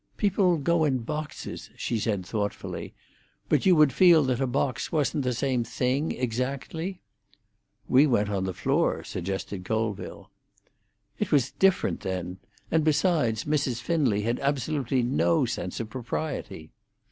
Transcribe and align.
"People 0.17 0.57
go 0.57 0.83
in 0.83 1.03
boxes," 1.03 1.69
she 1.77 1.99
said 1.99 2.25
thoughtfully; 2.25 2.95
"but 3.49 3.67
you 3.67 3.75
would 3.75 3.93
feel 3.93 4.23
that 4.23 4.41
a 4.41 4.47
box 4.47 4.91
wasn't 4.91 5.23
the 5.23 5.31
same 5.31 5.63
thing 5.63 6.11
exactly?" 6.11 7.01
"We 7.87 8.07
went 8.07 8.27
on 8.27 8.45
the 8.45 8.53
floor," 8.55 9.03
suggested 9.03 9.63
Colville. 9.63 10.31
"It 11.19 11.31
was 11.31 11.49
very 11.49 11.55
different 11.59 11.99
then. 11.99 12.39
And, 12.71 12.83
besides, 12.83 13.43
Mrs. 13.43 13.79
Finlay 13.79 14.21
had 14.21 14.39
absolutely 14.39 15.03
no 15.03 15.45
sense 15.45 15.79
of 15.79 15.91
propriety." 15.91 16.71